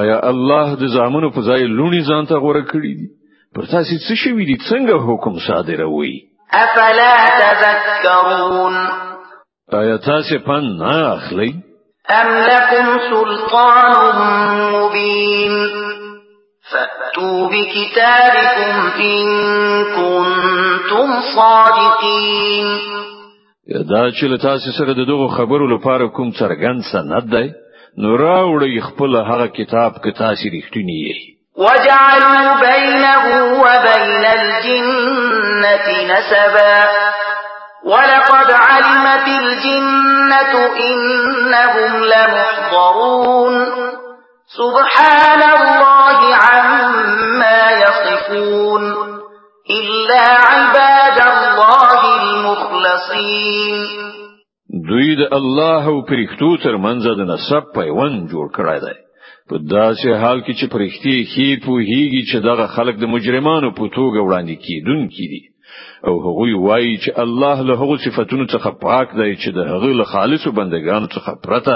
آیا 0.00 0.20
الله 0.30 0.74
د 0.82 0.94
زامنو 0.96 1.30
په 1.30 1.40
ځای 1.48 1.64
لونی 1.78 2.02
ځان 2.08 2.26
ته 2.28 2.34
غوړه 2.34 2.62
کړی 2.72 2.92
دي 3.00 3.08
پر 3.54 3.62
تاسو 3.72 3.94
څه 4.06 4.14
شوی 4.22 4.44
دي 4.44 4.56
څنګه 4.70 4.96
حکم 5.08 5.34
صادروي 5.48 6.14
افلا 6.52 7.14
تذكرون 7.42 8.74
آیا 9.82 9.96
تاسو 10.06 10.38
پن 10.46 10.64
نه 10.78 10.96
اخلئ 11.18 11.52
أم 12.10 12.44
لكم 12.46 12.98
سلطان 13.10 14.16
مبين 14.72 15.52
فأتوا 16.72 17.48
بكتابكم 17.48 18.92
إن 19.00 19.28
كنتم 19.86 21.08
صادقين 21.36 22.66
دا 23.88 24.10
چې 24.10 24.24
له 24.24 24.36
تاسو 24.42 24.70
سره 24.78 24.92
د 24.92 25.06
دغو 25.08 25.28
خبرو 25.28 25.66
لپاره 25.76 26.08
کوم 26.16 26.30
څرګند 26.30 26.82
سند 26.92 27.30
دی 27.34 27.48
نو 27.98 28.16
راوړی 28.22 28.80
خپل 28.88 29.16
هغه 29.16 29.46
کتاب 29.58 29.92
که 30.04 30.10
تاسو 30.22 30.48
رښتینی 30.48 30.98
یې 31.06 31.16
وجعلوا 31.56 32.60
بينه 32.60 33.24
وبين 33.64 34.24
الجنة 34.38 35.86
نسبا 36.12 37.11
ولقد 37.84 38.50
علمت 38.50 39.26
الجنة 39.26 40.52
إنهم 40.90 41.92
لمحضرون 42.12 43.54
سبحان 44.58 45.42
الله 45.42 46.18
عما 46.34 47.60
يصفون 47.82 48.94
إلا 49.70 50.22
عباد 50.46 51.18
الله 51.32 52.00
المخلصين 52.22 54.12
دوی 54.88 55.16
د 55.16 55.22
الله 55.34 55.82
او 55.88 56.02
پرښتو 56.10 56.48
ترمنځ 56.64 57.02
د 57.18 57.22
نسب 57.32 57.62
پیوند 57.74 58.16
جوړ 58.32 58.44
کړی 58.56 58.78
دی 58.84 58.94
په 59.48 59.54
داسې 59.74 60.08
حال 60.22 60.38
کې 60.46 60.52
چې 60.58 60.66
پرښتې 60.74 61.14
هی 61.34 61.48
په 61.66 61.72
هیږي 61.90 62.22
چې 62.30 62.38
دغه 62.48 62.66
خلک 62.76 62.94
د 63.00 63.04
مجرمانو 63.14 63.70
په 63.78 63.84
توګه 63.98 64.18
وړاندې 64.22 64.54
کیدونکي 64.66 65.24
دي 65.32 65.42
او 66.06 66.20
هغوی 66.22 66.54
وای 66.54 66.98
چې 67.02 67.12
الله 67.18 67.62
له 67.62 67.74
هغو 67.80 67.96
صفاتونو 68.04 68.46
څخه 68.54 68.70
پاک 68.82 69.08
دی 69.20 69.36
چې 69.42 69.48
د 69.56 69.58
هغه 69.58 69.88
له 70.00 70.04
خالصو 70.04 70.52
بندگانو 70.52 71.06
څخه 71.06 71.30
پرته 71.44 71.74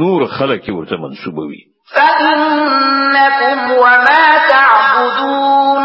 نور 0.00 0.26
خلک 0.26 0.62
ورته 0.68 0.96
منسوبوي 0.96 1.62
فإنكم 1.94 3.58
وما 3.70 4.26
تعبدون 4.50 5.82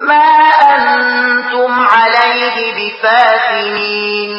ما 0.00 0.30
أنتم 0.76 1.72
عليه 1.96 2.56
بفاتنين 2.78 4.30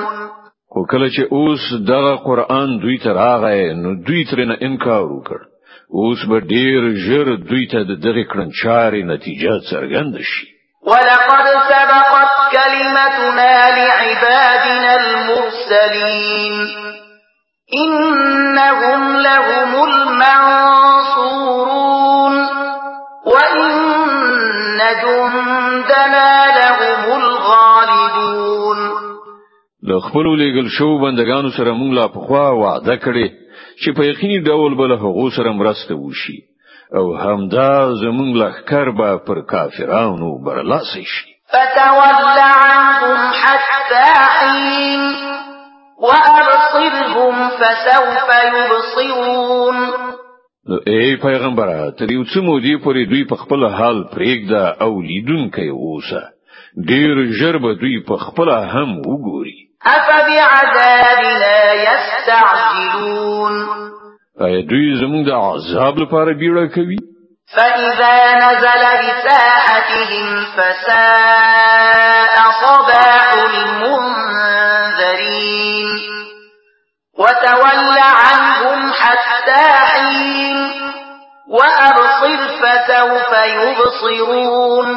خو 0.72 0.80
کله 0.90 1.08
چې 1.14 1.22
اوس 1.36 1.62
دغه 1.92 2.14
قران 2.28 2.78
دوی 2.82 2.98
ته 3.04 3.10
راغی 3.20 3.62
نو 3.82 3.94
دوی 4.06 4.24
ترنه 4.30 4.54
انکار 4.66 5.04
وکړ 5.10 5.38
اوس 6.00 6.24
به 6.30 6.40
ډیر 6.40 6.80
ژر 7.06 7.26
دوی 7.50 7.64
ته 7.72 7.78
د 7.90 7.92
دغه 8.08 8.24
کړنچاري 8.32 9.02
نتیجه 9.12 9.54
څرګند 9.70 10.14
شي 10.30 10.53
ولقد 10.86 11.46
سبقت 11.68 12.52
كلمتنا 12.52 13.78
لعبادنا 13.78 14.94
المرسلين 15.04 16.54
إنهم 17.84 19.00
لهم 19.16 19.70
المنصورون 19.88 22.34
وإن 23.26 23.84
جندنا 25.04 26.32
لهم 26.60 27.02
الغالبون 27.22 28.78
د 29.88 29.90
خپل 29.98 30.26
لګل 30.42 30.68
شو 30.78 30.88
بندگانو 31.02 31.50
سره 31.58 31.72
مونږ 31.80 31.92
لا 31.98 32.06
په 32.14 32.20
خوا 32.26 32.48
وعده 32.60 32.96
کړې 33.04 33.28
چې 33.82 33.88
په 33.96 34.02
یقیني 34.10 34.38
ډول 34.48 34.74
بل 34.74 34.92
هغو 34.92 35.30
سره 35.36 35.50
مرسته 35.52 35.94
وشي 35.96 36.53
او 36.96 37.16
همدا 37.16 37.94
زمون 37.94 38.36
لخر 38.36 38.90
به 38.90 39.18
پر 39.26 39.42
کافرانو 39.46 40.44
برلاسی 40.44 41.04
شي 41.04 41.34
فتول 41.48 42.38
عنهم 42.40 43.32
حتى 43.44 44.20
حين 44.38 45.14
وأبصرهم 46.02 47.48
فسوف 47.48 48.18
يبصرون 48.54 49.90
نو 50.68 50.78
ای 50.86 51.16
پیغمبره 51.16 51.90
تر 51.98 52.10
یو 52.10 52.24
څه 52.24 52.38
مودې 52.40 52.84
پورې 52.84 53.08
دوی 53.10 53.24
په 53.24 53.36
خپل 53.36 53.64
حال 53.66 54.04
پرېږده 54.12 54.82
او 54.82 55.00
لیدونکي 55.02 55.68
اوسه 55.68 56.22
ډیر 56.88 57.16
ژر 57.40 57.58
به 57.58 57.74
دوی 57.74 58.00
په 58.08 58.16
خپل 58.16 58.48
هم 58.50 58.98
وګوري 58.98 59.68
افبعذابنا 59.84 61.74
يستعجلون 61.86 63.84
دوی 64.40 64.86
زمونږ 65.00 65.24
د 65.30 65.32
عذاب 65.48 65.94
لپاره 66.02 66.30
بیړه 66.40 66.64
کوي 66.74 66.98
فإذا 67.54 68.16
نزل 68.44 68.82
بساحتهم 69.02 70.28
فساء 70.56 72.34
صباح 72.62 73.26
المنذرين 73.52 76.08
وتول 77.18 77.94
عنهم 78.24 78.80
حتى 78.98 79.66
حين 79.94 80.56
وأبصر 81.48 82.40
فسوف 82.60 83.30
يبصرون 83.60 84.88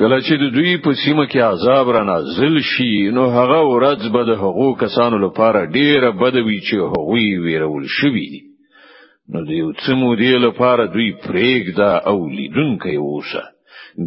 کله 0.00 0.18
چې 0.26 0.34
د 0.42 0.44
دوی 0.56 0.74
په 0.84 0.90
سیمه 1.02 1.24
کې 1.30 1.38
عذاب 1.52 1.86
را 1.94 2.02
نازل 2.10 2.54
شي 2.68 2.92
نو 3.16 3.24
هغه 3.36 3.58
ورځ 3.72 4.08
به 4.14 4.22
د 4.28 4.38
هغو 4.42 4.68
کسانو 4.82 5.16
لپاره 5.24 5.60
ډیره 5.76 6.10
بد 6.22 6.36
وي 6.46 6.58
چې 6.68 6.76
هغوی 6.92 7.26
ویرول 7.44 7.84
شوي 7.96 8.22
دي 8.32 8.40
نو 9.32 9.44
د 9.48 9.50
یو 9.60 9.68
څه 9.80 9.90
مودې 10.00 10.32
لپاره 10.46 10.86
دوی 10.94 11.10
پرېږده 11.26 11.90
او 12.10 12.16
لیدونکی 12.38 12.96
اوسه 13.08 13.42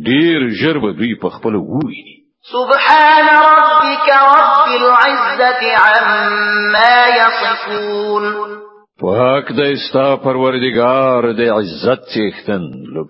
ډیر 0.09 0.47
ژر 0.63 0.79
به 0.87 0.91
دوی 0.99 1.13
په 1.21 1.29
خپل 1.35 1.53
وویني 1.59 2.17
سبحان 2.55 3.27
ربك 3.61 4.09
رب 4.25 4.67
العزة 4.81 5.61
عما 5.85 6.97
يصفون 7.21 8.61
واک 9.05 9.47
د 9.59 9.61
استا 9.75 10.07
پروردگار 10.25 11.23
د 11.39 11.41
عزت 11.55 12.01
چختن 12.13 12.63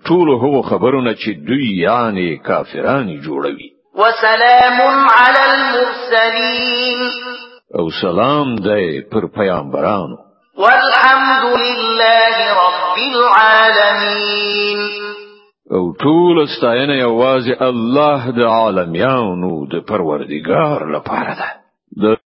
ټول 0.08 0.28
هو 0.44 0.62
خبرونه 0.70 1.10
چې 1.14 1.30
دوی 1.50 1.68
یعنی 1.82 2.24
کافرانی 2.48 3.14
جوړوي 3.20 3.68
وسلام 3.94 5.06
علی 5.18 5.42
المرسلین 5.42 7.04
او 7.82 7.84
سلام 8.00 8.50
دی 8.64 8.88
پر 9.12 9.26
پیامبرانو 9.36 10.16
والحمد 10.64 11.44
لله 11.66 12.36
رب 12.58 12.98
العالمین 13.14 14.78
او 15.70 15.92
ټول 15.92 16.38
استاینه 16.46 16.96
یوازې 17.06 17.62
الله 17.70 18.30
د 18.42 18.52
عالمیانو 18.56 19.54
د 19.76 19.84
پروردگار 19.94 20.90
لپاره 20.98 21.36
ده 22.02 22.16